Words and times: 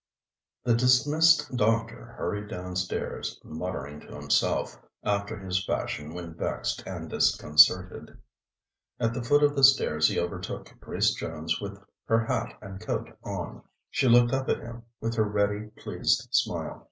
The 0.63 0.73
dismissed 0.73 1.55
doctor 1.55 2.03
hurried 2.05 2.47
downstairs, 2.47 3.39
muttering 3.43 3.99
to 3.99 4.07
himself, 4.15 4.81
after 5.03 5.37
his 5.37 5.63
fashion 5.63 6.11
when 6.15 6.33
vexed 6.33 6.81
and 6.87 7.07
disconcerted. 7.07 8.17
At 8.99 9.13
the 9.13 9.21
foot 9.21 9.43
of 9.43 9.55
the 9.55 9.63
stairs 9.63 10.07
he 10.07 10.19
overtook 10.19 10.73
Grace 10.79 11.13
Jones 11.13 11.61
with 11.61 11.77
her 12.05 12.25
hat 12.25 12.57
and 12.63 12.81
coat 12.81 13.15
on. 13.23 13.61
She 13.91 14.07
looked 14.07 14.33
up 14.33 14.49
at 14.49 14.57
him 14.57 14.81
with 15.01 15.13
her 15.17 15.23
ready, 15.23 15.67
pleased 15.77 16.29
smile. 16.31 16.79